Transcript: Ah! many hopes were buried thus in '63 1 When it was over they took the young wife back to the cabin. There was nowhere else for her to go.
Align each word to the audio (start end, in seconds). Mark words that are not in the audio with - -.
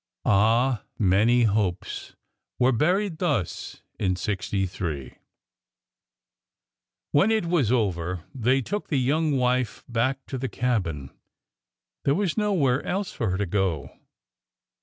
Ah! 0.25 0.83
many 0.97 1.43
hopes 1.43 2.15
were 2.57 2.71
buried 2.71 3.19
thus 3.19 3.83
in 3.99 4.15
'63 4.15 5.09
1 5.11 5.15
When 7.11 7.29
it 7.29 7.45
was 7.45 7.71
over 7.71 8.23
they 8.33 8.63
took 8.63 8.87
the 8.87 8.97
young 8.99 9.37
wife 9.37 9.83
back 9.87 10.25
to 10.25 10.39
the 10.39 10.49
cabin. 10.49 11.11
There 12.03 12.15
was 12.15 12.35
nowhere 12.35 12.81
else 12.83 13.11
for 13.13 13.29
her 13.29 13.37
to 13.37 13.45
go. 13.45 13.91